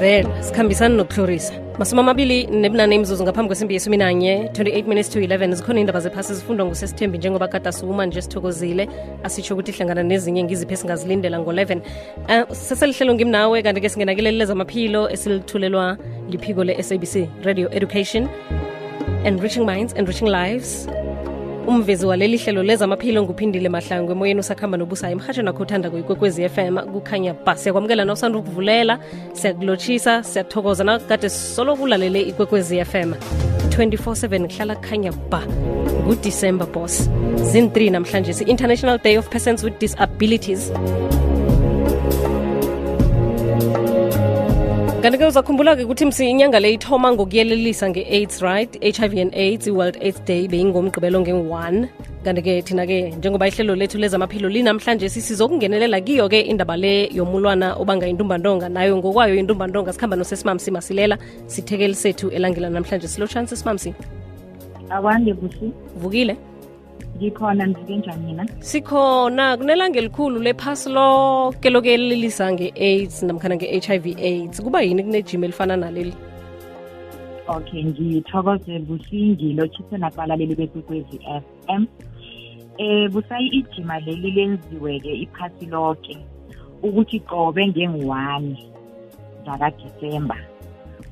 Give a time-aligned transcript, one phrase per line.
[0.00, 0.42] vela.
[0.42, 1.52] Sikhambisani nokuhlorisa.
[1.78, 6.34] Masumi amabili nebunane imzuzu ngaphambi kwesimbi yesumi nanye 28 minutes to 11 zikhona indaba zephasi
[6.34, 8.88] zifundwa ngusesithembi njengoba kade suma nje sithokozile.
[9.24, 15.96] Asitsho ukuthi hlangana nezinye ngiziphi esingazilindela ngo-11 uh, seselihlelo ngimnawe kanti-ke singenakele zamaphilo esilithulelwa
[16.30, 18.28] liphiko le-sabc radio education.
[19.24, 20.88] Enriching minds enriching lives
[21.70, 27.34] umvezi waleli hlelo lezamaphilo nguphindile mahlangu emoyeni usakhamba nobusayo emhatshweni nakho uthanda kuyikwekwezi FM kukhanya
[27.46, 27.56] ba.
[27.56, 28.98] Siyakwamukela na usanda ukuvulela
[29.32, 33.14] siyakulotshisa siyathokoza nakade solo kulalele ikwekwezi FM
[33.68, 35.42] 24/7 kuhlala kukhanya ba.
[36.06, 37.10] Ngudisemba boss.
[37.36, 40.72] Zin-3 namhlanje si-international day of persons with disabilities
[45.02, 48.96] kanti-ke uzakhumbula-ke ukuthi msi inyanga le ithoma ngokuyelelisa nge-aids right?
[48.96, 51.86] Hiv and aids i-world aids day beyingomgqibelo nge-1
[52.24, 58.96] kanti-ke thina-ke njengoba ihlelo lethu lezamaphilo linamhlanje sizokungenelela kiyo-ke indaba le yomulwana obanga intumbantonga nayo
[58.96, 63.08] ngokwayo intumbantonga sikhamba nosesimamsi masilela sithekeli sethu elangela namhlanje.
[63.08, 63.94] Silotshani sesimamsi?
[64.90, 66.36] Akwande busi vukile
[67.20, 69.56] ngikhona ngivuke njani mina sikhona.
[69.56, 74.62] Kunelanga elikhulu lephasi lonke lokuyelelisa nge-aids namkhana nge-hiv aids.
[74.62, 76.14] Kuba yini kunejima elifana naleli?
[77.48, 81.86] Okay ngithokoze busi ngilotshise nabalaleli bekwekwezi f m.
[82.78, 86.16] Eh busayi ijima leli lenziwe-ke iphasi lonke
[86.82, 88.56] ukuthi qobe ngengu-one
[89.46, 90.36] zakadisemba.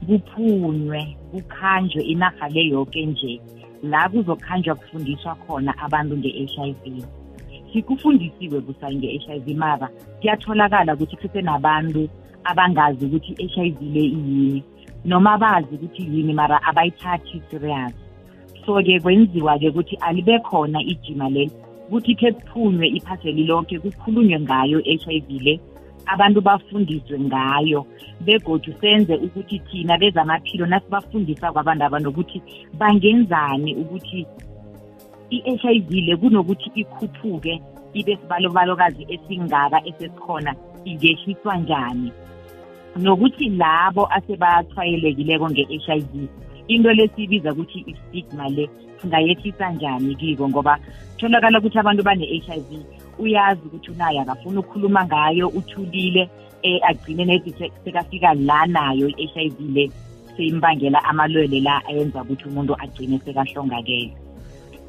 [0.07, 3.41] Kuphunywe kukhanjwe inarha le yoke nje.
[3.83, 7.05] La kuzokhanjwa kufundiswa khona abantu nge-HIV
[7.73, 9.89] sikufundisiwe busayi nge-HIV mara
[10.21, 12.09] kuyatholakala ukuthi kusenabantu
[12.45, 14.63] abangazi ukuthi i-HIV le iyini
[15.05, 17.93] noma bazi ukuthi yini mara abayithathi serious.
[18.67, 21.53] So-ke kwenziwa-ke ukuthi alibe khona ijima leli
[21.89, 25.61] ukuthi khe kuphunywe iphaseli lonke kukhulunywe ngayo i-HIV le.
[26.09, 27.87] Abantu bafundiswe ngayo
[28.21, 32.43] begodu senze ukuthi thina bezamaphilo nasibafundisa kwabantu abantu ukuthi
[32.81, 34.27] bangenzani ukuthi
[35.31, 37.61] i-HIV le kunokuthi ikhuphuke
[37.93, 42.13] ibe sibalobalokazi esingaka esesikhona ingehliswa njani?
[42.97, 46.13] Nokuthi labo asebathwayelekileko nge-HIV
[46.69, 48.69] into lesiyibiza ukuthi i-stigma le
[49.01, 50.49] singayehlisa njani kiko?
[50.49, 50.79] Ngoba
[51.17, 52.71] tholakala ukuthi abantu bane-HIV
[53.19, 56.31] uyazi ukuthi unayo akafuna ukukhuluma ngayo uthulile
[56.63, 59.91] eh agcine nethi sekafika la nayo i-HIV le
[60.37, 64.13] seyimbangela amalwele la ayenza ukuthi umuntu agcine sekahlongakele.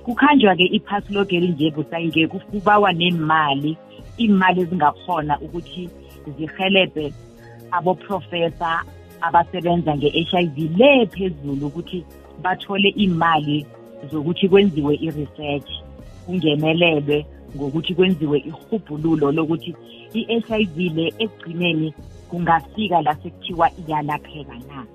[0.04, 3.78] Kukhanjwa-ke iphasi logeli nje busayike kubawa nemali
[4.18, 5.90] imali ezingakhona ukuthi
[6.38, 7.14] zihelebhe
[7.72, 8.84] aboprofesa
[9.22, 12.06] abasebenza nge-HIV le phezulu ukuthi
[12.44, 13.66] bathole imali
[14.12, 15.70] zokuthi kwenziwe i-research
[16.26, 19.76] kungenelelwe ngokuthi kwenziwe ihubhululo lokuthi
[20.14, 21.94] i-HIV le ekugcineni
[22.30, 24.86] kungafika la sekuthiwa iyalapheka na.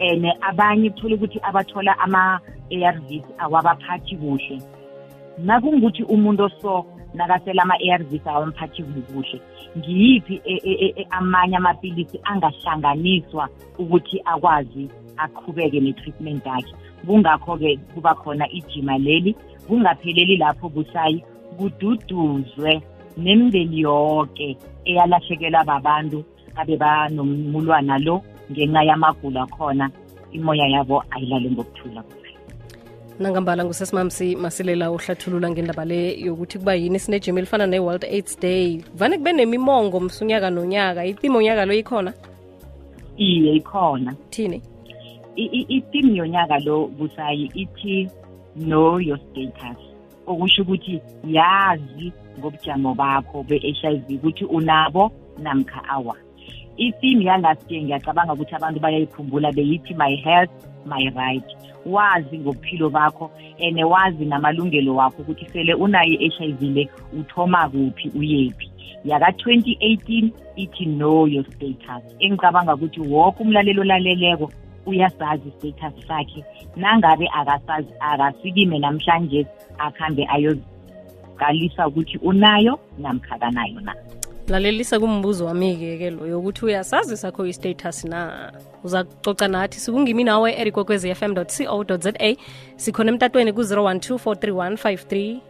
[0.00, 4.62] And abanye kuthole ukuthi abathola ama-ARVs awabaphathi kuhle.
[5.38, 9.40] Nakungukuthi umuntu oso nakasela ama-ARVs awamphathi kuhle.
[9.78, 10.40] Ngiyiphi
[11.10, 13.48] amanye amapilisi angahlanganiswa
[13.78, 16.74] ukuthi akwazi aqhubeke ne-treatment yakhe
[17.06, 19.36] kungakho-ke kuba khona ijima leli
[19.66, 21.24] kungapheleli lapho busayi
[21.58, 22.82] kududuzwe
[23.16, 26.24] nemindeni yonke eyalahlekelwa babantu
[26.56, 29.90] abe banomulwana lo ngenxa yamagula khona
[30.32, 32.02] imoya yabo ayilale ngokuthula.
[33.18, 38.80] Nangambala ngusesimamsi masilela uhlathulula ngendaba le yokuthi kuba yini sinejima elifana ne-world aids day.
[38.94, 42.12] Vane kube nemimongo msunyaka nonyaka itimo nyaka lo ikhona?
[43.16, 44.14] Iye ikhona.
[44.30, 44.62] Thini?
[45.36, 48.08] Itimu yonyaka lo busayi ithi
[48.54, 49.87] know your status.
[50.28, 56.16] Okusho ukuthi yazi ngobujamo bakho be-HIV ukuthi unabo namkha awa.
[56.76, 60.50] Itheme yalast year ngiyacabanga ukuthi abantu bayayikhumbula beyithi my health
[60.86, 61.48] my right.
[61.86, 63.30] Wazi ngobuphilo bakho
[63.60, 68.70] and wazi namalungelo wakho ukuthi sele unayo i-HIV le uthoma kuphi uyephi.
[69.04, 72.02] Yaka-2018 ithi know your status.
[72.20, 74.50] Engicabanga ukuthi woke umlalelo olaleleko
[74.88, 76.44] uyasazi status sakhe.
[76.76, 79.46] Nangabe akasazi akasikime namhlanje
[79.78, 83.94] akhambe ayozikalisa ukuthi unayo namkha kanayo na.
[84.48, 88.52] Lalelisa kumbuzo wami-ke ke loyo ukuthi uyasazi sakho i-status na?
[88.84, 92.12] Uza kucoca nathi sikungimi nawe erikwekwezi fm co za
[92.76, 95.40] sikhona emtatweni ku-012 431 53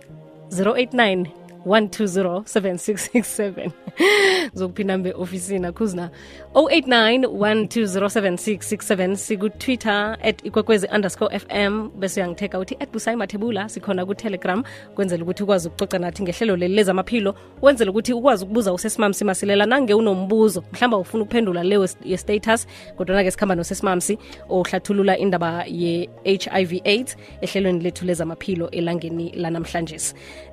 [0.50, 3.70] 089 1207667
[4.54, 6.10] zokuphinda mbe ofisini akhuzina
[6.54, 13.68] 089 1207667 sikutwitter at ikwekwezi underscore fm bese uyangitheka uthi at busayi mathebula.
[13.68, 14.64] Sikhona ku-telegram.
[14.94, 17.34] Kwenzela ukuthi ukwazi ukucoca nathi ngehlelo leli lezamaphilo.
[17.62, 20.64] Wenzela ukuthi ukwazi ukubuza usesimamsi masilela nange unombuzo.
[20.72, 22.66] Mhlawumbe ufuna ukuphendula leyo ye-status
[22.96, 24.18] kodwa-ke sikhamba nosesimamsi
[24.48, 29.98] ohlathulula indaba ye-hiv aids ehlelweni lethu lezamaphilo elangeni lanamhlanje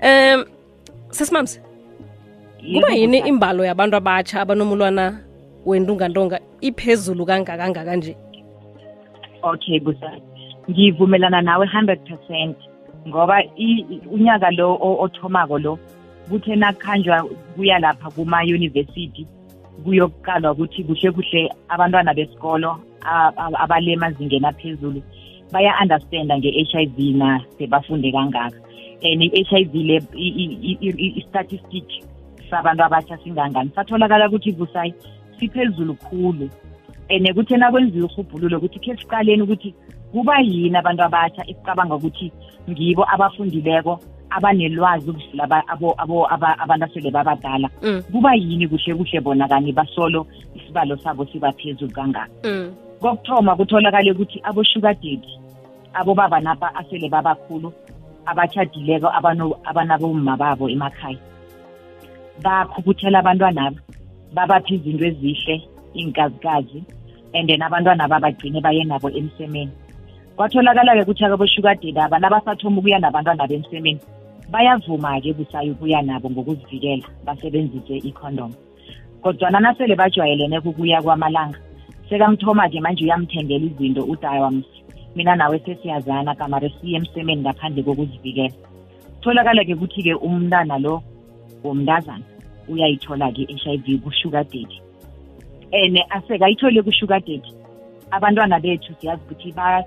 [0.04, 0.55] um
[1.16, 1.62] sesimamsi
[2.74, 5.06] kuba yini imbalo yabantu abatsha abanomulwana
[5.66, 8.14] wentungantonga iphezulu kangakangaka nje
[9.42, 10.22] okay busayi
[10.70, 12.58] ngivumelana nawe 100 percent
[13.08, 13.44] ngoba
[14.12, 15.74] unyaka lo othomako lo
[16.30, 17.24] kuthe nakhanjwa
[17.56, 19.28] kuya lapha kuma-university
[19.84, 22.80] kuyokuqalwa ukuthi kuhle kuhle abantwana besikolo
[23.64, 25.02] abale emazingeni aphezulu
[25.52, 28.65] baya-understanda nge-HIV na sebafunde kangaka.
[29.02, 30.02] i-HIV le
[31.20, 31.86] i-statistic
[32.50, 34.94] sabantu abatsha singangani satholakala ukuthi busayi
[35.40, 36.50] siphezulu khulu
[37.10, 39.74] and kuthe nakwenziwa uhubhululo ukuthi khe siqaleni ukuthi
[40.12, 42.32] kuba yini abantu abatsha esicabanga ukuthi
[42.70, 44.00] ngibo abafundileko
[44.30, 45.64] abanelwazi ukudlula
[46.60, 48.02] abantu asele babadala Mm.
[48.12, 52.74] kuba yini kuhle kuhle bona kani basolo isibalo sabo siba phezulu kangaka mm.
[53.00, 55.40] kokuthoma kutholakale ukuthi abo-sugar daddy
[55.94, 57.74] abobaba napa asele babakhulu
[58.26, 59.08] abatshadileko
[59.70, 61.22] abanabomma babo emakhaya.
[62.44, 63.80] Bakhukhuthela abantwanaba
[64.36, 65.56] babapha izinto ezihle
[65.96, 66.84] iy'nkazikazi
[67.34, 69.72] and then abantwana babagcine baye nabo emsemeni.
[70.36, 74.02] Kwatholakala-ke ukuthi abosugar daddy aba nabasathoma ukuya nabantwana bemsemeni
[74.52, 78.52] bayavuma-ke busayo ukuya nabo ngokuzivikela basebenzise icondom.
[79.22, 81.58] Kodwana nasele bajwayelene ukuya kwamalanga
[82.10, 84.75] sekamthoma-ke manje uyamthengela izinto udayawams
[85.16, 88.56] mina nawe sesiyazana kamare siye emsemeni ngaphandle kokuzivikela.
[89.22, 91.02] Tholakala-ke ukuthi-ke umntana lo
[91.64, 92.26] womntazana
[92.68, 94.82] uyayithola-ke i-HIV ku-sugar daddy.
[95.74, 97.52] And asekayithole ku-sugar daddy.
[98.12, 99.84] Abantwana bethu siyazi ukuthi ba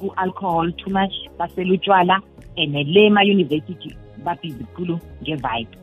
[0.00, 2.16] ku-alcohol too much basela utshwala
[2.56, 5.76] and le ema-university babhizi khulu nge-vibe.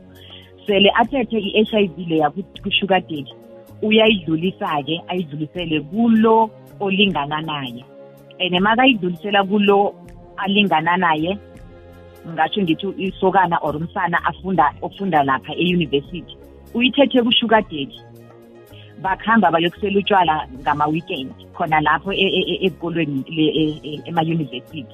[0.66, 2.30] Sele athethe i-HIV leya
[2.64, 3.34] ku-sugar daddy
[3.82, 6.50] uyayidlulisa-ke ayidlulisele kulo
[6.80, 7.86] olingana naye.
[8.42, 9.94] And makayidlulisela kulo
[10.38, 11.38] alingana naye
[12.28, 16.38] ngatsho ngithi isokana or umsana afunda ofunda lapha e-university
[16.74, 18.00] uyithethe ku-sugar daddy
[19.02, 24.86] bakuhamba bayokusela utshwala ngama-weekend khona lapho e- e- e- ezikolweni e- e- ema-university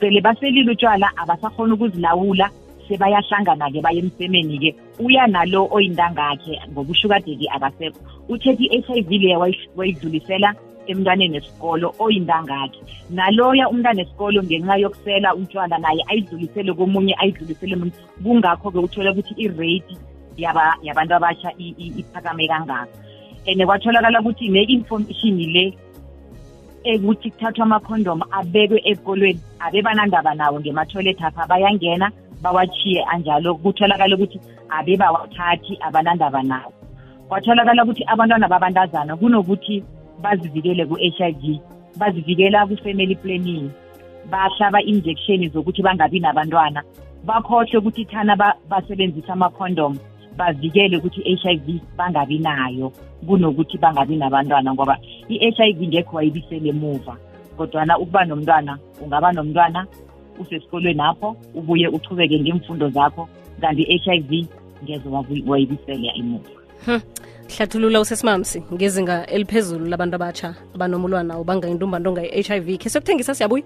[0.00, 2.50] sele baselile utshwala abasakhona ukuzilawula
[2.88, 4.74] sebayahlangana-ke baye emsemeni-ke.
[4.98, 8.00] Uya nalo oyintangakhe ngoba ushuka daddy akasekho.
[8.28, 10.54] Uthethe i-h i v leya wayi- wayidlulisela
[10.90, 12.80] emntwaneni esikolo oyintangakhe
[13.10, 17.92] naloya umntwana esikolo ngenxa yokusela utshwala naye ayidlulisele komunye ayidlulisele munye
[18.22, 19.94] kungakho-ke uthola ukuthi i-rate
[20.36, 22.88] yaba- yabantu abasha i- i- iphakame kangaka.
[23.46, 25.64] And kwatholakala ukuthi ne-information le
[26.84, 32.10] ekuthi kuthathwa amakhondom abekwe ekolweni abe banandaba nawo ngemathoyilethi apha bayangena
[32.42, 33.54] bawachiye anjalo.
[33.54, 34.38] Kutholakala ukuthi
[34.70, 36.72] abe bawathathi abanandaba nawo.
[37.28, 39.82] Kwatholakala ukuthi abantwana babantazana kunokuthi
[40.22, 41.60] bazivikele ku-h i v
[41.98, 43.70] bazivikela ku-family planning
[44.30, 46.82] bahlaba injection zokuthi bangabi nabantwana
[47.24, 49.98] bakhohle ukuthi thana ba- basebenzisa amakhondom
[50.36, 52.92] bavikele ukuthi i-h i v bangabi nayo
[53.26, 54.98] kunokuthi bangabi nabantwana ngoba
[55.28, 57.16] i-h i v ngekho wayibisele emuva
[57.56, 59.86] kodwana ukuba nomntwana ungaba nomntwana
[60.38, 63.28] usesikolweni apho ubuye uchubeke ngemfundo zakho
[63.60, 64.46] kanti i-h i v
[64.84, 66.50] ngeze wabu- wayibisela emuva.
[67.48, 72.78] Hlathulula usesimamsi ngezinga eliphezulu labantu abatsha abanomulwana ubanga intumbantonga i-h i v.
[72.78, 73.64] Khe sokuthengisa siyabuya.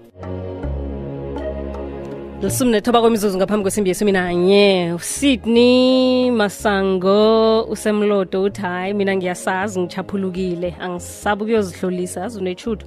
[2.43, 10.75] Lisumi nethoba kwemizuzu ngaphambi kwesimbi yesumi nanye usydney masango usemlodo uthi hayi mina ngiyasazi ngichaphulukile.
[10.79, 12.85] Angisabi ukuyozihlolisa azi unetshuto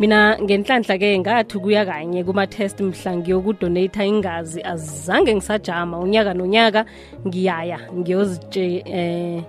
[0.00, 5.98] mina ngenhlanhla-ke ngathi kuya kanye kuma-test mhla ngiyokudonata ingazi azange ngisajama.
[5.98, 6.84] Unyaka nonyaka
[7.26, 9.42] ngiyaya ngiyozitshe eh,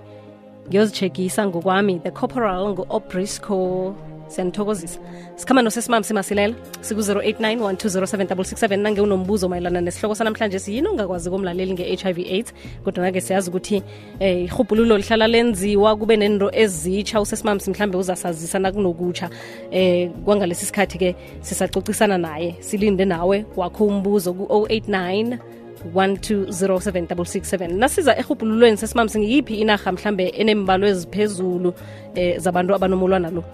[0.70, 3.94] ngiyozijekisa ngokwami the corporal ngu-obrisco
[4.28, 4.98] siyanithokozisa
[5.36, 12.54] sikhamba nosesimam simasilela siku-089 1207667 nange unombuzo mayelana nesihloko sanamhlanje siyini ongakwazi komlaleli nge-hiv aids?
[12.84, 13.82] Kodwa-ke siyazi ukuthi
[14.20, 17.20] eh ihubhululo lihlala lenziwa kube nento ezitsha.
[17.20, 19.30] Usesimamsi simhlambe uzasazisa nakunokutsha
[19.70, 23.44] eh kwangalesi sikhathi-ke sisacocisana naye silinde nawe.
[23.56, 25.38] Wakho umbuzo ku-089
[25.86, 31.74] 1207667 nasiza ehubhululweni sesimamsi ngiyiphi inarha mhlambe enembalo eziphezulu
[32.14, 33.44] eh zabantu abanomulwana lo?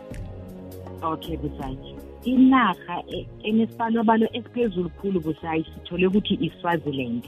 [1.02, 1.78] Okay busayi
[2.24, 7.24] inarha e- enesibalo-balo esiphezulu khulu busayi sithole ukuthi iswaziland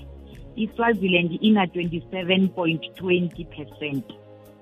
[0.56, 4.04] iswaziland ina-27.20 percent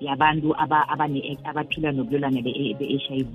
[0.00, 3.34] yabantu aba- abane- abaphila nobulwelwane be-HIV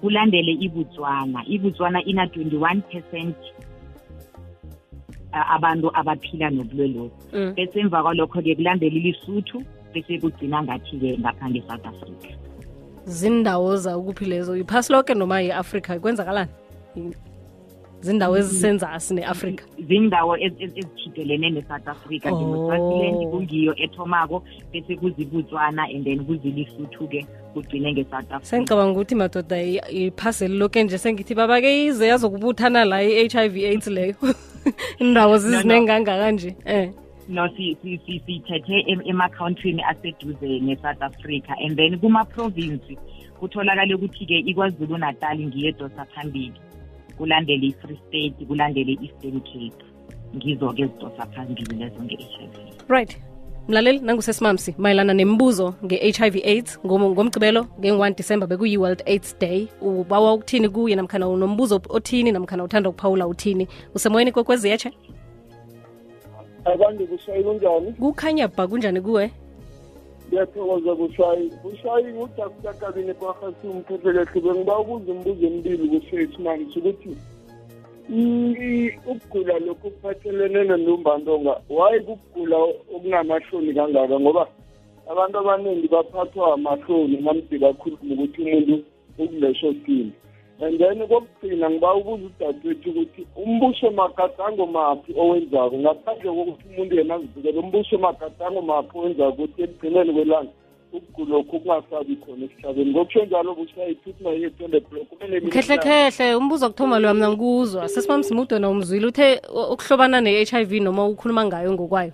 [0.00, 1.44] kulandele ibotswana.
[1.46, 3.36] Ibotswana ina-21 percent
[5.50, 7.10] abantu abaphila nobulwelobu.
[7.32, 7.52] Mm.
[7.56, 9.62] bese emva kwalokho-ke kulandela ilisuthu
[9.94, 12.30] bese kugcina ngathi-ke ngapha nge-south africa.
[13.06, 16.50] Zindawo zakuphi lezo iphasi lonke noma yi-afrika kwenzakalani?
[18.04, 19.64] I- zindawo ezisenzasi ne-afrika.
[19.88, 22.26] Zindawo ez- ez- ezithidelene ne-south africa.
[22.32, 22.36] Oh.
[22.36, 24.42] njengo-swaziland kungiyo ethomako
[24.72, 28.44] bese kuzibutswana and then kuzilisuthu-ke kugcine nge-south africa.
[28.46, 34.14] Sengicabanga ukuthi madoda i- iphasi eliloke nje sengithi babake ize yazokubuthana la i-HIV AIDS leyo.
[34.98, 36.90] Indawo zizinengangaka nje eh.
[37.28, 41.52] No si- si- si- siyithethe em- ema-countrini aseduze ne-south africa.
[41.64, 42.96] And then kuma-province
[43.40, 46.52] kutholakale ukuthi-ke ikwazulu natal ngiyo edosa phambili
[47.18, 49.84] kulandele i-free state kulandele i-eastern cape.
[50.36, 52.72] Ngizo-ke ezidosa phambili lezo nge-h i v.
[52.88, 53.18] Right.
[53.68, 59.68] Mlaleli nangusesimamsi mayelana nembuzo nge-hiv aids ngomgcibelo ngomgqibelo nge-1 disemba bekuyi-world aids day.
[59.80, 63.68] Ubawa ukuthini kuye namkhana unombuzo othini namkhana uthanda ukuphawula uthini?
[63.94, 64.92] Usemoyeni kwekwezi yetshe
[66.64, 69.30] abantu kushayi kunjani kukhanya bha kunjani kuwe
[70.34, 77.12] ngiyathokoza kushayi kushayi ngudakta kabine kwahasi umphethelehle bengiba ukuza umbuzo emibili kushethu manje ukuthi
[78.10, 82.56] i- ukugula lokhu kuphathelene nentumbantonga waye kukugula
[82.94, 84.20] okunamahloni kangaka?
[84.20, 84.46] Ngoba
[85.10, 88.74] abantu abaningi baphathwa amahloni namde bakhuluma ukuthi umuntu
[89.18, 90.10] ukuleso simo
[90.60, 95.78] and then kokugcina ngiba ubuza udadewethu ukuthi umbuso magadango maphi owenzako?
[95.78, 99.42] Ngaphandle kokuthi umuntu yena azivikele umbuso magadango maphi owenzako?
[99.42, 100.50] Ukuthi ekugcineni kwelanga
[100.92, 102.90] ukugulokhu kungasabi khona esihlabeni.
[102.90, 105.08] Ngokusho njalo busayithuthi mayethu block
[105.52, 111.06] khehlekhehle umbuzo wokuthoma loya mna ngikuzwa sesimamsi mude na umzwile uthe o- ukuhlobana ne-hiv noma
[111.08, 112.12] ukhuluma ngayo ngokwayo.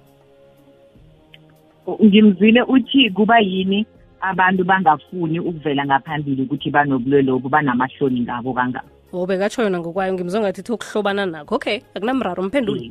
[2.04, 3.86] Ngimzwile uthi kuba yini?
[4.20, 8.84] Abantu bangafuni ukuvela ngaphambili ukuthi banobulwelobu banamahloni ngabo kangaka.
[9.12, 11.54] O bekatsho yona ngokwayo ngimzwa ngathi ithi ukuhlobana nakho.
[11.54, 12.90] Okay akunamraro mphendule.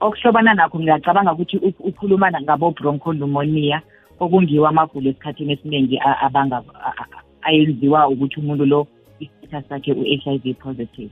[0.00, 3.82] Okuhlobana nakho ngiyacabanga ukuthi u- ukhuluma ngabo-bronchopneumonia
[4.20, 8.86] okungiwo amagulo esikhathini esiningi a- abanga a- a- ayenziwa ukuthi umuntu lo
[9.20, 11.10] i-status sakhe u-HIV positive.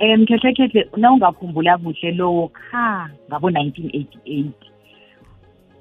[0.00, 4.50] Um khehlekhehle nawungakhumbula kuhle lowo kha ngabo-1988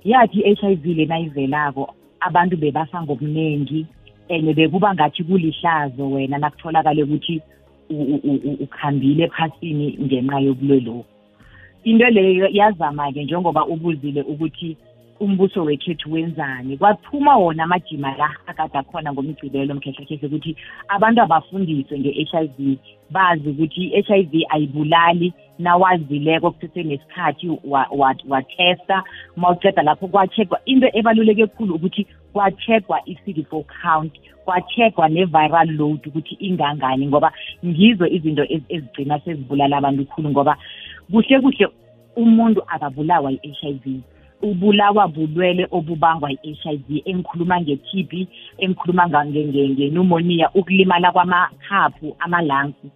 [0.03, 3.85] yathi i-HIV le nayivelako abantu bebasa ngobuningi
[4.29, 7.41] and bekuba ngathi kulihlazo wena nakutholakale ukuthi
[7.89, 11.05] u- u- u- u- ukhambile ephasini ngenxa yobulwelobu.
[11.83, 14.77] Into leyo yazama-ke njengoba ubuzile ukuthi
[15.19, 16.77] umbuso wekhethu wenzani?
[16.77, 20.55] Kwaphuma wona amajima la akade akhona ngomgcibelo mkhehlekhehle ukuthi
[20.87, 22.77] abantu abafundiswe nge-h i v
[23.11, 29.03] bazi ukuthi i-h i v ayibulali nawazileko kusese nesikhathi wa- wa- wathesta
[29.37, 34.13] uma uceda lapho kwacheckwa into ebaluleke khulu ukuthi kwacheckwa i-c d four count
[34.45, 37.31] kwacheckwa ne-viral load ukuthi ingangani ngoba
[37.65, 40.57] ngizo izinto ez- ezigcina sezibulala abantu khulu ngoba
[41.11, 41.67] kuhle kuhle
[42.15, 44.01] umuntu akabulawa yi-h i v.
[44.41, 48.27] ubulawa bulwele obubangwa yi-h i v engikhuluma nge-t b
[48.57, 52.87] engikhuluma nga- nge- nge- nge-pneumonia ukulimala kwamaphaphu amalansi.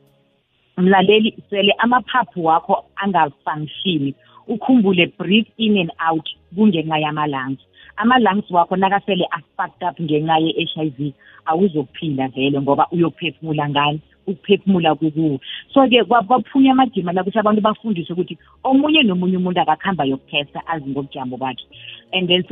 [0.77, 4.15] Mlaleli sele amaphaphu wakho angafunctioni
[4.47, 7.59] ukhumbule breathe in and out kungenxa yama-lungs
[7.97, 11.13] ama-lungs wakho nakasele a-fucked up ngenxa ye-h i v
[11.45, 13.99] awuzokuphila vele ngoba uyokuphefumula ngani?
[14.31, 15.39] Ukuphefumula kukuwo
[15.73, 20.89] so-ke kwa- kwaphunya amajima la ukuthi abantu bafundiswe ukuthi omunye nomunye umuntu akakuhamba yokuthesta azi
[20.89, 21.65] ngobujambo bakhe.
[22.13, 22.43] And then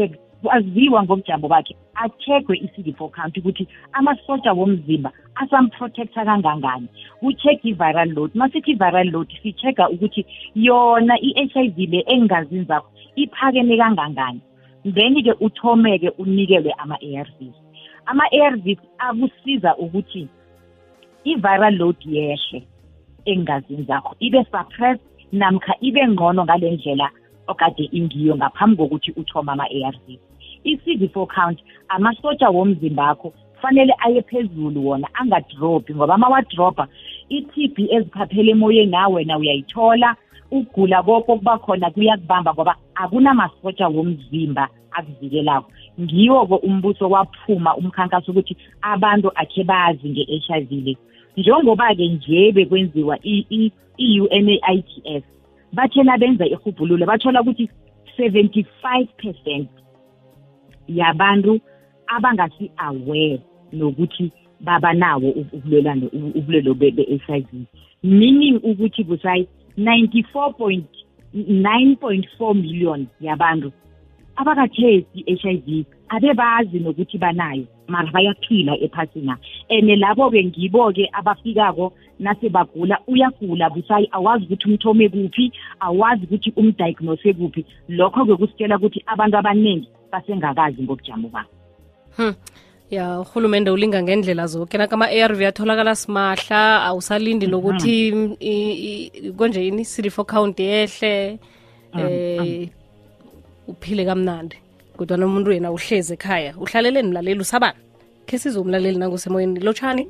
[0.42, 6.88] kwaziwa ngobujambo bakhe acheckwe i-c d four count ukuthi amasotsha womzimba asamprotecta kangangani.
[7.20, 8.32] Ku-check i-viral load.
[8.36, 14.42] Masithi i-viral load si-check-a ukuthi yona i-h i v le engingazini zakho iphakeme kangangani.
[14.86, 17.56] Then-ke uthome-ke unikelwe ama-a r vs.
[18.06, 20.28] Ama-a r vs akusiza ukuthi
[21.32, 22.60] i-viral load yehle
[23.26, 24.16] engazini zakho.
[24.20, 27.10] Ibe suppressed namkha ibe ngcono ngale ndlela
[27.48, 30.22] okade ingiyo ngaphambi kokuthi uthome ama-a r vs
[30.64, 36.88] i-c d four count amasotsha womzimba akho kufanele aye phezulu wona angadrobhi ngoba ama wadrobha
[37.30, 40.16] i-t b eziphaphele emoyeni na wena uyayithola
[40.52, 45.72] ukugula koko kuba khona kuyakubamba ngoba akunamasotsha womzimba akuvikelako.
[46.00, 50.98] Ngiwo-ke umbuso waphuma umkhankaso ukuthi abantu akhe bazi nge-h i v le.
[51.38, 55.24] Njengoba-ke nje bekwenziwa i-u n a i t s
[55.74, 57.70] bathena benza ihubhululo bathola ukuthi
[58.18, 59.70] 75 percent
[60.88, 61.60] yabantu
[62.08, 63.40] abangasi-aware
[63.74, 67.66] nokuthi babanawo ubulelano ubulelo be-h i v.
[68.04, 70.88] Meaning ukuthi busayi 94 point
[71.36, 73.72] 9.4 million yabantu
[74.36, 77.68] abakathesi i-HIV abebazi nokuthi banayo.
[77.88, 79.38] Mara bayaphila ephasina.
[79.70, 87.34] And labo-ke ngibo-ke abafikako nase bagula uyagula busayi awazi ukuthi umthome kuphi awazi ukuthi umdiagnose
[87.34, 87.66] kuphi.
[87.90, 91.50] Lokho-ke kusitshela ukuthi abantu abaningi basengakazi ngobujamo babo
[92.18, 92.34] hmm.
[92.90, 98.12] ya urhulumente ulinga ngendlela zonke nakama-arv atholakala simahla awusalindi nokuthi
[99.38, 99.84] konje yini?
[99.84, 101.40] Cd4 count yehle
[101.98, 102.70] eh
[103.68, 104.58] uphile kamnandi.
[104.98, 107.80] Kodwa nomuntu yena uhlezi ekhaya uhlaleleni mlaleli usabani
[108.28, 110.04] khe size umlaleli nangusemoyeni lotshani?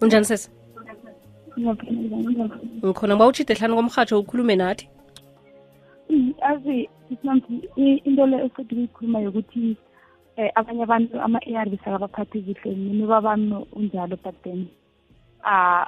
[0.00, 0.58] Unjani njani?
[2.84, 4.88] ngikhona ngiba utshide hlani komrhatsho ukhulume nathi.
[6.50, 9.76] Azi sisimamthi into le esiqeda ukuyikhuluma yokuthi
[10.36, 14.68] eh abanye abantu ama-ARVs akabaphathi kuhle nimi babami unjalo but then
[15.44, 15.86] ah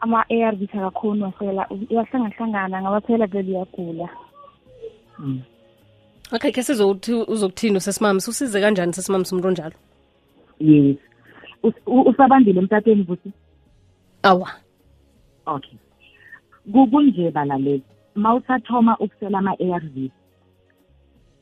[0.00, 4.08] ama-ARVs akakhoni wasela uyahlangahlangana ngabaphela vele uyagula.
[6.32, 9.76] Okay khe sizokuthi uzokuthini usesimami susize kanjani sesimami sumuntu onjalo?
[10.60, 10.96] Yes.
[11.62, 13.32] Us- u- usabandile emtatweni vusi
[14.22, 14.50] awa.
[15.46, 15.78] Okay.
[16.72, 17.82] Ku- kunje balaleli
[18.14, 19.96] mawusathoma ukusela ama-ARV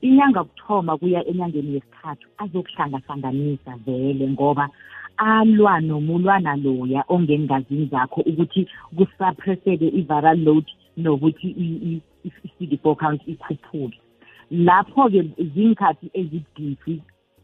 [0.00, 4.69] inyanga kuthoma kuya enyangeni yesithathu azokuhlangahlanganisa vele ngoba
[5.17, 10.64] alwa nomulwana loya ongengazini zakho ukuthi kusuppresseke i-viral load
[10.97, 11.49] nokuthi
[12.25, 13.99] i- i- i-cd four count ikhuphuke.
[14.50, 15.23] Lapho-ke
[15.55, 17.00] zinkhathi ezidisi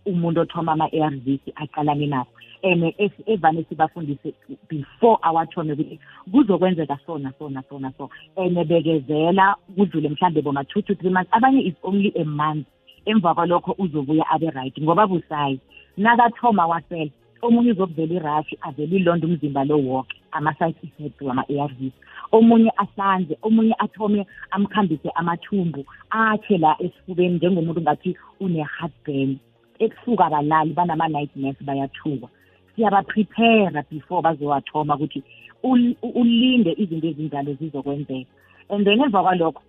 [0.06, 2.30] umuntu othoma ama-ARVs aqalane nakho
[2.62, 4.35] and es- evane sibafundise
[4.68, 5.99] before awathome ukuthi
[6.32, 11.30] kuzokwenzeka sona sona sona so and bekezela kudlule mhlambe boma two to three months.
[11.32, 12.66] Abanye is only a month.
[13.06, 15.61] Emva kwalokho uzobuya abe right ngoba busayi.
[15.97, 17.11] Nakathoma wasela
[17.42, 20.17] omunye uzokuvela irashi avele ilonda umzimba lo woke.
[20.32, 21.92] Ama-side effects wama-ARVs
[22.32, 29.37] omunye ahlanze omunye athome amkhambise amathumbu akhe la esifubeni njengomuntu ngathi une-heartburn.
[29.78, 32.28] Ebusuku abalali banama-nightmares bayathuka.
[32.76, 35.23] Siyabaprepare before bazowathoma ukuthi
[35.62, 38.30] ul- ulinde izinto ezinjalo zizokwenzeka.
[38.70, 39.62] And then emva kwalokho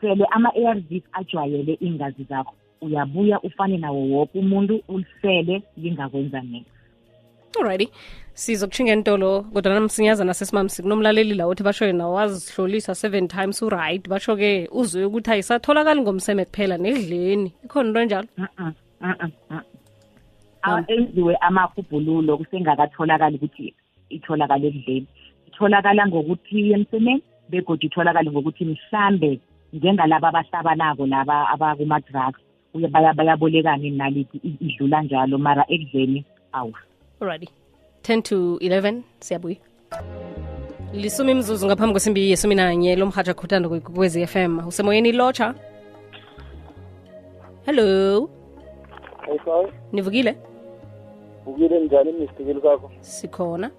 [0.00, 2.52] sele ama-ARVs ajwayele iingazi zakho.
[2.80, 6.73] Uyabuya ufane nawo woke umuntu ulisele lingakwenza next
[7.60, 7.88] alrighty.
[8.34, 14.08] Sizokushinga entolo kodwa namsinyazana sesimami sikunomlaleli la uthi basho yena wazihlolisa seven times uright.
[14.08, 17.52] Basho-ke uzwe ukuthi ayisatholakali ngomseme kuphela nekudleni.
[17.64, 18.28] Ikhona into enjalo?
[18.38, 19.62] Mm-mm, mm-mm, mm-mm.
[20.62, 23.74] A- enziwe amahubhululo kusengakatholakali ukuthi
[24.10, 25.06] itholakala ekudleni.
[25.48, 29.40] Itholakala ngokuthi emsemeni begodwa itholakale ngokuthi mhlambe
[29.72, 32.40] njengalaba abahlabanako laba abakuma-drugs.
[33.16, 36.74] Bayabolekana inaliti i- idlula njalo mara ekudleni awu.
[37.20, 37.48] Alrighty.
[38.02, 39.56] 10 to 11 siyabuya
[40.92, 45.54] lisumi mzuzu ngaphambi kwesimbi yesumi nanye lo mhatsha khuthanda kwezi FM usemoyeni lotsha.
[47.66, 48.28] Hello.
[49.28, 50.36] Okay nivukile?
[51.44, 53.70] Vukile njani emnistikeli kakho sikhona.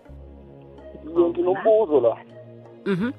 [1.18, 2.18] Iye nginombuzo la.
[2.86, 3.12] Mhm.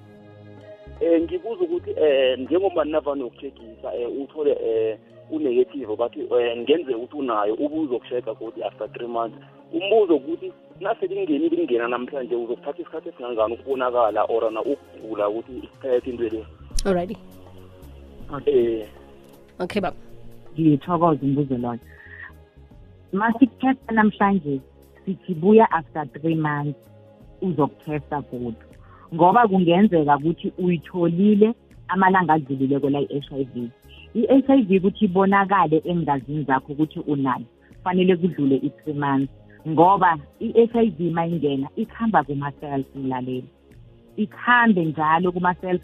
[1.00, 4.98] Um ngibuza ukuthi um njengoba ninavane yokuchekisa um uthole um
[5.37, 9.38] unegative bathi um ngenze ukuthi unayo ubuzo ukusheka ukuthi after three months
[9.76, 16.28] umbuzo ukuthi naselingenile ingena namhlanje uzokuthatha isikhathi esingangani ukubonakala or na ukugula ukuthi isiphethe into
[16.32, 16.40] le?
[16.84, 17.16] Alrighty.
[18.30, 18.82] Um
[19.60, 19.96] okay baba.
[20.52, 21.80] Ngiyithokoza umbuzo loyo.
[23.12, 24.60] Masikuthesta namhlanje
[25.04, 26.78] sithi buya after three months
[27.42, 28.54] uzokuthesta kodwa
[29.14, 31.54] ngoba kungenzeka ukuthi uyitholile
[31.88, 33.54] amalanga adlulileko la i-HIV
[34.14, 37.44] i-HIV ukuthi ibonakale engazini zakho ukuthi unayo
[37.84, 39.32] fanele kudlule i-three months.
[39.68, 43.44] Ngoba i-HIV mayingena ikhamba kuma-cells mlaleli.
[44.16, 45.83] Ikhambe njalo kuma-cells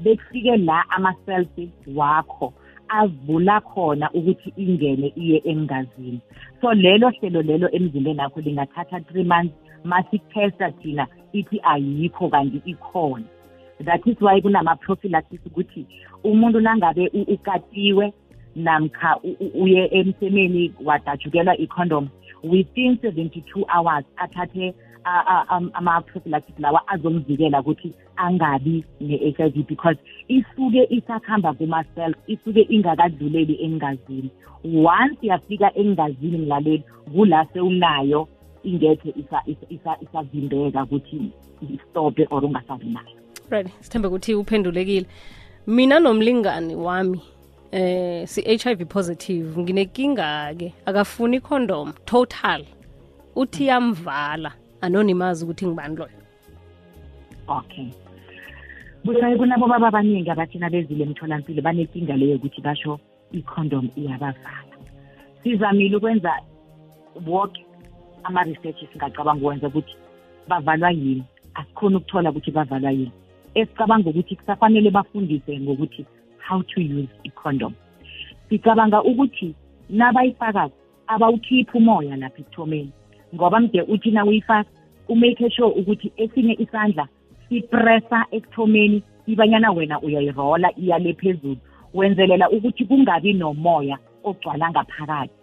[0.00, 1.48] bekufike la ama-cells
[1.94, 2.52] wakho
[2.88, 6.20] avula khona ukuthi ingene iye engazini.
[6.60, 13.24] So lelo hlelo lelo emzimbeni akho lingathatha three months masithesta thina ithi ayikho kanti ikhona.
[13.84, 15.86] That is why kunama-prophylaxis ukuthi
[16.24, 18.12] umuntu nangabe u- ukatiwe
[18.56, 22.08] namkha u- u- uye emsemeni wadatshukelwa i-condom
[22.50, 30.86] within 72 hours athathe a- a- am- ama-prophylaxis lawa azomvikela ukuthi angabi ne-HIV because isuke
[30.90, 34.30] isakhamba kuma-cells isuke ingakadluleli engazini.
[34.64, 38.28] Once yafika engazini mlaleli kula sewunayo
[38.64, 41.30] ingekhe isa- isa- isa- isavimbeka ukuthi
[41.74, 43.16] istophe or ungasabi nayo.
[43.50, 43.68] Right.
[43.80, 45.06] Sithembe ukuthi uphendulekile.
[45.66, 47.20] Mina nomlingani wami
[47.72, 52.64] eh si-HIV positive nginenkinga-ke akafuni condom total.
[53.36, 56.20] Uthi yamvala anonimazi ukuthi ngibani loyo.
[57.48, 57.88] Okay.
[59.04, 62.98] Busaye kunabo baba abaningi abathina bezile emtholampilo banenkinga leyo ukuthi basho
[63.32, 64.76] i-condom iyabavala.
[65.42, 66.32] Sizamile ukwenza
[67.26, 67.64] wonke
[68.24, 69.94] ama-research singacabanga ukwenza ukuthi
[70.48, 71.24] bavalwa yini?
[71.54, 73.12] Asikhona ukuthola ukuthi bavalwa yini.
[73.54, 76.06] Esicabanga ukuthi kusafanele bafundise ngokuthi
[76.48, 77.74] how to use i-condom
[78.48, 79.54] sicabanga ukuthi
[79.90, 80.72] nabayifakayo
[81.06, 82.92] abawukhiphi umoya lapha ekuthomeni
[83.34, 84.70] ngoba mde uthi na uyifaka
[85.08, 87.08] umake sure ukuthi esinye isandla
[87.48, 91.56] sipressa ekuthomeni ibanyana wena uyayirola iyale phezulu
[91.94, 95.34] wenzelela ukuthi kungabi nomoya ogcwala ngaphakathi.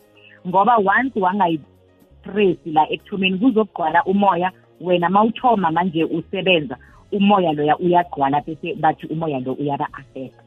[0.47, 6.77] Ngoba once wangayipresi la ekuthomeni kuzokugcwala umoya wena mawuthoma manje usebenza
[7.11, 10.42] umoya loya uyagcwala bese bathi umoya lo uyaba-affect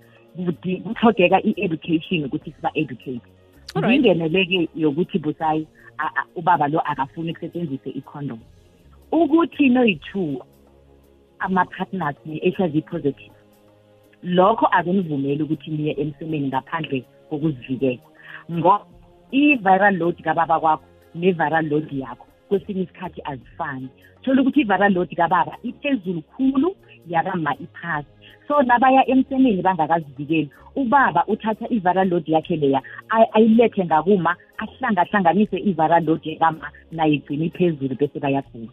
[0.84, 3.26] kuthogeka i-education ukuthi siba-educate.
[3.78, 5.66] Ngingenele-ke yokuthi busayi
[6.36, 8.40] ubaba lo akafuni kusetshenziswe i-condom.
[9.12, 10.42] Ukuthi noyi-two
[11.38, 13.36] ama-partners ne-HIV positive
[14.22, 18.02] lokho akunivumeli ukuthi niye emsemeni ngaphandle kokuzivikela.
[18.52, 18.86] Ngoba
[19.32, 23.88] i-viral load kababa kwakho ne-viral load yakho kwesinye isikhathi azifani.
[24.22, 26.76] Thola ukuthi i-viral load kababa iphezulu khulu
[27.08, 28.08] yakama iphasi.
[28.48, 30.50] So nabaya emsemeni bangakazivikeli.
[30.76, 32.82] Ubaba uthatha i-viral load yakhe leya
[33.32, 38.72] ayilethe ngakuma ahlangahlanganise i-viral load yakama nayigcina iphezulu bese bayagula.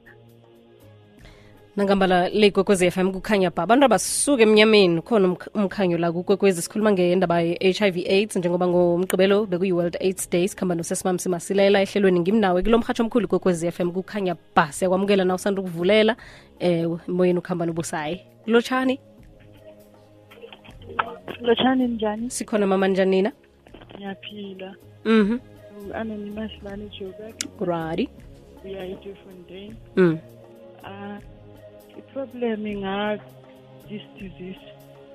[1.75, 7.41] Nangambala le kwekwezi FM kukhanya ba abantu abasuke emnyameni khona umkhanyo la kukwekwezi sikhuluma ngendaba
[7.41, 12.63] ye-HIV AIDS njengoba ngomgqibelo bekuyi-world AIDS day sikhamba nosesimam simasilela ehlelweni ngimnawe.
[12.63, 16.15] Kulo mhatsho omkhulu kwekwezi FM kukhanya ba siyakwamukela na usanda ukuvulela?
[16.59, 18.21] Eh moyeni ukuhamba nobusayi.
[18.45, 18.99] Lotshani?
[21.41, 22.29] Lotshani njani?
[22.29, 23.31] Sikhona mama njanina
[23.95, 24.75] ngiyaphila.
[25.05, 25.37] Mhm.
[25.93, 28.09] Anonymous lani jobek radi
[28.65, 30.19] uyayidefontein mm.
[30.83, 31.32] uh,
[32.13, 33.17] iproblem nga
[33.89, 34.65] this disease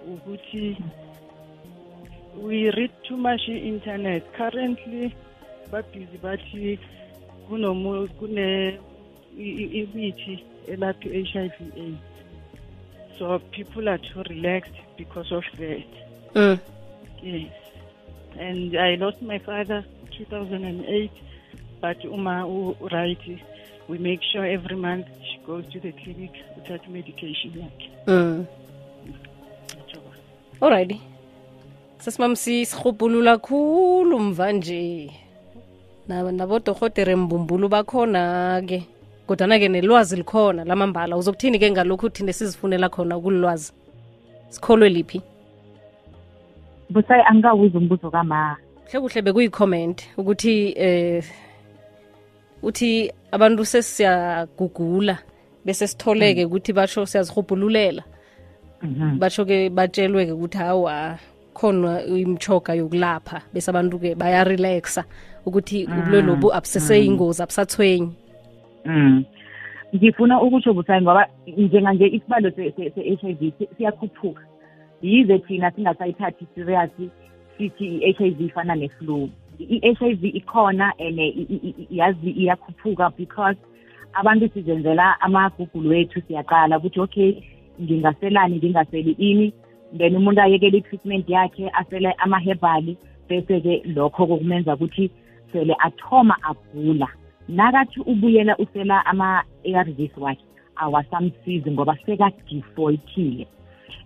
[0.02, 0.74] ukuthi
[2.34, 4.22] we read too much internet.
[4.34, 5.14] Currently
[5.70, 6.78] babhizi bathi
[7.46, 8.78] kune
[9.80, 12.02] imithi elapha i-HIV AIDS.
[13.18, 15.90] So people are too relaxed because of that.
[16.34, 16.60] Mm.
[17.22, 17.52] yes.
[18.38, 19.84] And i lost my father
[20.18, 21.10] 2008
[21.80, 22.44] but uma
[22.92, 23.24] right
[23.88, 25.06] we make sure every month
[25.48, 27.90] goes to the clinic uthatha medication yakhe.
[28.06, 28.44] Mm.
[29.06, 30.22] Ngiyathokoza.
[30.60, 31.00] alrighty.
[31.98, 35.10] Sesimam sisirhubhulula khulu mva nje.
[36.08, 38.82] Na- nabodohotere mbumbulu bakhona-ke
[39.26, 43.72] kodwana-ke nelwazi likhona lamambala uzokuthini-ke ngalokhu thine sizifunela khona ukulilwazi
[44.48, 45.22] sikholwe liphi?
[46.90, 48.56] Busayi angikawuza umbuzo kama.
[48.90, 51.24] Hle kuhle bekuyi-comment ukuthi eh
[52.62, 55.18] uthi abantu sesiyagugula
[55.68, 58.02] bese sitholeke ukuthi basho siyazirhubhululela.
[58.82, 59.18] Mhm.
[59.18, 61.18] basho-ke batshelwe-ke ukuthi hawa
[61.54, 63.42] khona imchoga yokulapha.
[63.52, 65.04] Bese abantu-ke bayarelaxa
[65.46, 68.12] ukuthi ubulwe lobu abuseseyingozi abusathwenyi.
[68.84, 69.24] Mm.
[69.94, 74.42] ngifuna ukutsho busayi ngoba njenganje isibalo se-h i v siyakhuphuka.
[75.02, 76.90] Yize thina singasayithathi serious
[77.58, 79.28] sithi i-h i v ifana ne-flu.
[79.58, 81.18] I-h i v ikhona and
[81.90, 83.56] yazi iyakhuphuka because
[84.12, 87.42] abantu sizenzela amagugulo wethu siyaqala ukuthi okay
[87.82, 89.52] ngingaselani ngingaseli ini?
[89.98, 92.96] Then umuntu ayekele i-treatment yakhe asele amahebhali
[93.28, 95.10] bese-ke lokho kokumenza ukuthi
[95.52, 97.08] sele athoma agula.
[97.48, 100.44] Nakathi ubuyela usela ama-ARVs wakhe
[100.76, 103.46] awasamsizi ngoba sekadifoltile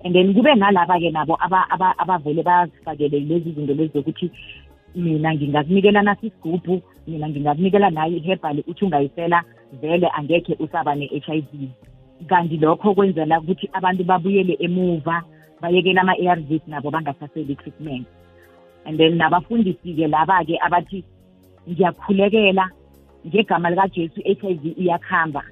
[0.04, 4.30] and then kube nalaba-ke nabo aba- aba- abavele bazifakele lezi zinto lezi zokuthi
[4.94, 9.44] mina ngingakunikela nasi isigubhu mina ngingakunikela nayo ihebhali uthi ungayisela
[9.80, 11.70] vele angekhe usaba ne-h i v.
[12.28, 15.22] Kanti lokho kwenzela ukuthi abantu babuyele emuva
[15.60, 18.06] bayekele ama-ARVs nabo bangasaseli i-treatment.
[18.84, 21.04] And then nabafundisi-ke laba-ke abathi
[21.68, 22.70] ngiyakhulekela
[23.26, 25.42] ngegama likajesu i-h i v iyakuhamba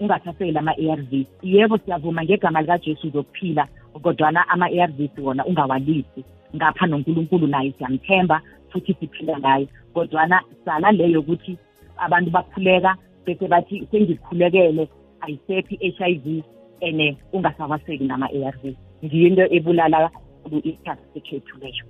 [0.00, 3.68] ungathaseli ama-ARVs yebo siyavuma ngegama likajesu uzokuphila
[4.02, 6.24] kodwana ama-ARVs wona ungawalisi.
[6.56, 8.40] Ngapha nonkulunkulu naye siyamthemba
[8.70, 11.58] futhi siphila ngaye kodwana sala leyo ukuthi
[11.96, 14.88] abantu bakhuleka bese bathi sengikhulekele
[15.20, 16.42] ayisekho i-h i v
[16.82, 20.10] and ungasawaseki nama-ARVs ngiyinto ebulala
[20.44, 21.84] ku-iskhathi sekhethu leyo.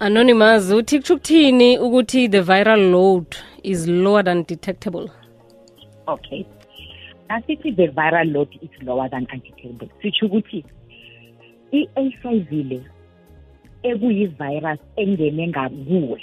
[0.00, 3.26] Anonymous uthi kutsho ukuthini ukuthi the viral load
[3.62, 5.10] is lower than detectable?
[6.08, 6.46] Okay.
[7.28, 9.88] Asithi the viral load is lower than undetectable.
[10.02, 10.64] Sitsho ukuthi
[11.72, 12.80] i-HIV le
[13.82, 16.20] ekuyi-virus engene ngakuwe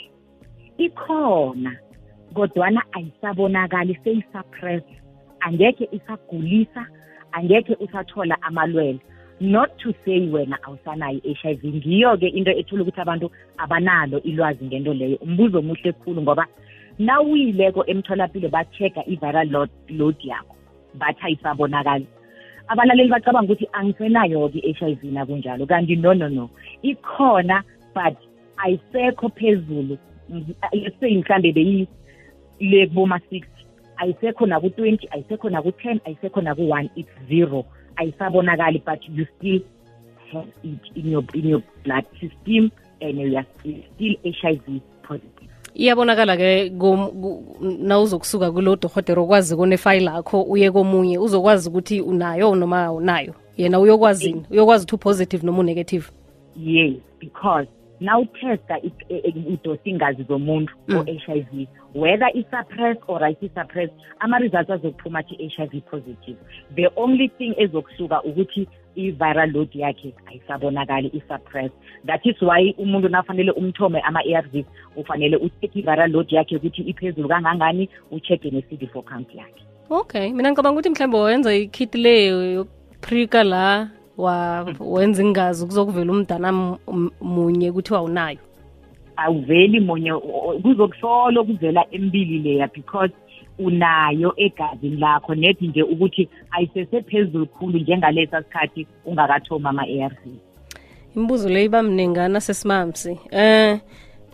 [0.77, 1.77] ikhona.
[2.33, 4.83] Kodwana ayisabonakali seyisuppress.
[5.39, 6.87] Angekhe isagulisa
[7.31, 8.99] angekhe usathola amalwele.
[9.39, 15.17] Not to say wena awusanayo i-HIV ngiyo-ke into ethula ukuthi abantu abanalo ilwazi ngento leyo.
[15.17, 16.47] Umbuzo omuhle ekhulu ngoba
[16.99, 20.55] nawuyileko emtholapilo ba-check-a i-viral load, load yakho
[20.93, 22.07] bathi ayisabonakali.
[22.67, 26.49] Abalaleli bacabanga ukuthi angisenayo-ke i-HIV nakunjalo kanti no no no.
[26.83, 27.63] Ikhona
[27.95, 28.17] but
[28.57, 29.97] ayisekho phezulu.
[30.29, 31.51] Let's say mhlambe
[32.61, 33.65] beyile boma-sixty
[33.97, 37.65] ayisekho naku-twenty ayisekho naku-ten ayisekho naku-one it's zero.
[37.95, 39.61] Ayisabonakali but you still
[40.31, 42.71] have it in your, in your blood system
[43.01, 45.49] and you are still HIV positive.
[45.75, 46.69] Iyabonakala-ke
[47.79, 53.79] na uzokusuka kulo dohotera okwazi konefayili lakho uye komunye uzokwazi ukuthi unayo noma unayo yena
[53.79, 56.05] uyokwazini uyokwazi ukuthi upositive noma unegative?
[56.55, 57.67] Yes because
[58.01, 58.81] nawuthesta
[59.53, 66.37] udosa ingazi zomuntu o-HIV whether i-suppress or ayisi-suppress ama-results azokuphuma athi i-HIV positive.
[66.75, 71.71] The only thing ezokusuka ukuthi i-viral load yakhe ayisabonakali i-suppress
[72.05, 77.89] that is why umuntu nafanele umthome ama-ARVs ufanele ucheck i-viral load yakhe ukuthi iphezulu kangangani
[78.11, 79.63] ucheck ne-CD four count yakhe.
[79.89, 84.00] Okay mina ngicabanga ukuthi mhlawumbe wayenza ikit le yokuprika la wa
[84.79, 86.77] wenza ingazi kuzokuvela umdana
[87.21, 88.39] munye kuthiwa awunayo
[89.15, 90.13] awuveli munye
[90.61, 93.13] kuzokuhlolo kuvela embili leya because
[93.59, 100.51] unayo egazini lakho nethi nje ukuthi ayisesephezulu khulu njengalesa sikhathi ungakathoma ama-ARV
[101.15, 103.19] imibuzo le iba mningana sesimamsi.
[103.31, 103.79] Eh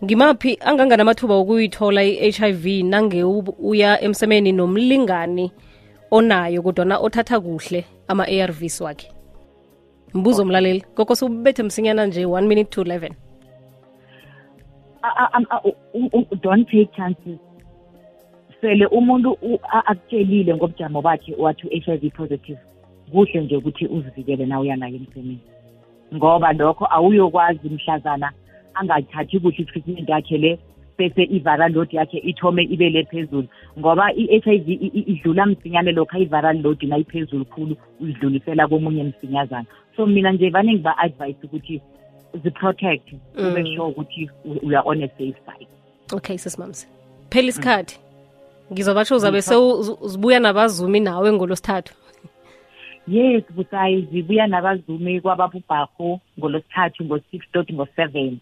[0.03, 3.23] ngimaphi anganganamathuba okuyithola i-HIV nange
[3.59, 5.51] uya emsemeni nomlingani
[6.11, 9.16] onayo kodwana othatha kuhle ama-ARVs wakhe?
[10.13, 13.11] Mbuzo mlaleli koko subethe msinyana nje 1 minute to 11
[16.41, 17.39] don't take chances.
[18.61, 19.37] Sele umuntu
[19.85, 22.59] akutshelile ngobujamo bakhe wathi u-HIV positive
[23.11, 25.39] kuhle nje ukuthi uzivikele na uyanayo emsemeni.
[26.15, 28.31] Ngoba lokho awuyokwazi mhlazana
[28.73, 30.59] angathathi kuhle i-treatment yakhe le
[30.97, 33.47] bese i-viral load yakhe ithome ibele phezulu.
[33.79, 39.65] Ngoba i-HIV idlula msinyane lokho i-viral load nayiphezulu khulu uyidlulisela komunye msinyazana.
[39.95, 41.81] So mina nje vane ngiba-advise ukuthi
[42.43, 44.29] zi-protect make sure ukuthi
[44.63, 45.67] we are on a safe side.
[46.13, 46.87] Okay sesimamsi
[47.29, 47.99] phela isikhathi.
[48.73, 51.93] Ngizobatsho uzabe sewuzibuya nabazumi nawe ngolosithathu
[53.07, 58.37] yes busayi zibuya nabazumi kwababubharho ngolosithathu ngo-six dot ngo-seven.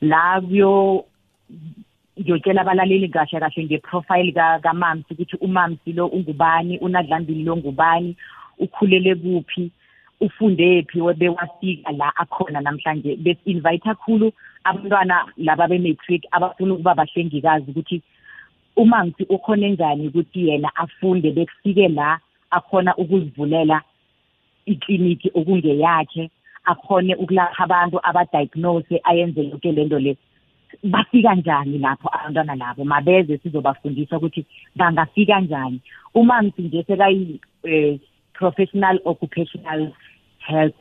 [0.00, 1.04] La kuyo
[2.20, 8.16] ngiyotshela abalaleli kahle kahle ngeprofile kamamsi ukuthi umamsi lo ungubani unadlambili lo ngubani
[8.58, 9.70] ukhulele kuphi
[10.20, 13.16] ufunde phi bewafika la akhona namhlanje.
[13.16, 14.32] Besi-invite kakhulu
[14.64, 18.02] abantwana laba be-matric abafuna ukuba bahlengikazi ukuthi
[18.76, 22.18] umamsi ukhona njani ukuthi yena afunde bekufike la
[22.50, 23.82] akhona ukuzivulela
[24.66, 26.30] ikliniki okungeyakhe
[26.64, 30.16] akhone ukulapha abantu abadiagnose ayenze yonke lento le.
[30.82, 32.84] Bafika njani lapho abantwana labo?
[32.84, 35.80] Mabeze sizobafundisa ukuthi bangafika njani.
[36.14, 37.98] Umamsi nje sekayi um
[38.34, 39.92] professional occupational
[40.38, 40.74] health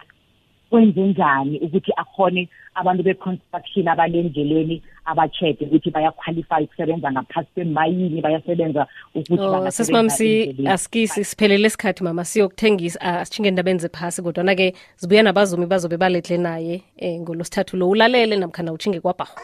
[0.74, 9.44] kwenze njani ukuthi akhone abantu be-construction abalendleleni aba-check-e ukuthi bayaqualify ukusebenza ngaphasi kwemayini bayasebenza ukuthi
[9.44, 16.38] oh, sesimamsi asikisi siphelele isikhathi mama siyokuthengisa asitshinge endabeni zephasi kodwana-ke zibuya nabazumi bazobe baletle
[16.38, 19.36] naye um ngolosithathu lo ulalele namkhana utshinge kwabhaho